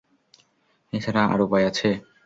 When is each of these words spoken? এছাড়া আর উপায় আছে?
এছাড়া 0.93 1.21
আর 1.33 1.39
উপায় 1.45 1.65
আছে? 1.69 1.89